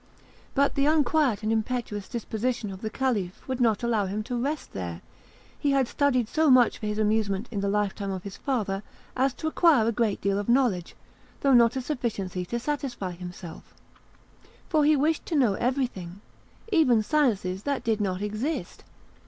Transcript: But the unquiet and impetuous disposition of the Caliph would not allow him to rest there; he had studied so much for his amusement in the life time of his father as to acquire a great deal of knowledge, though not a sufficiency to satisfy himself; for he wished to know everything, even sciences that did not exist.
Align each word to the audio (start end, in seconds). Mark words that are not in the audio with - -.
But 0.55 0.73
the 0.73 0.87
unquiet 0.87 1.43
and 1.43 1.51
impetuous 1.51 2.09
disposition 2.09 2.71
of 2.71 2.81
the 2.81 2.89
Caliph 2.89 3.47
would 3.47 3.61
not 3.61 3.83
allow 3.83 4.07
him 4.07 4.23
to 4.23 4.35
rest 4.35 4.73
there; 4.73 4.99
he 5.59 5.69
had 5.73 5.87
studied 5.87 6.27
so 6.27 6.49
much 6.49 6.79
for 6.79 6.87
his 6.87 6.97
amusement 6.97 7.47
in 7.51 7.59
the 7.59 7.69
life 7.69 7.93
time 7.93 8.09
of 8.09 8.23
his 8.23 8.35
father 8.35 8.81
as 9.15 9.31
to 9.35 9.45
acquire 9.47 9.87
a 9.87 9.91
great 9.91 10.19
deal 10.19 10.39
of 10.39 10.49
knowledge, 10.49 10.95
though 11.41 11.53
not 11.53 11.75
a 11.75 11.81
sufficiency 11.81 12.45
to 12.47 12.57
satisfy 12.59 13.11
himself; 13.11 13.75
for 14.67 14.85
he 14.85 14.95
wished 14.95 15.23
to 15.27 15.35
know 15.35 15.53
everything, 15.53 16.19
even 16.71 17.03
sciences 17.03 17.61
that 17.61 17.83
did 17.83 18.01
not 18.01 18.23
exist. 18.23 18.83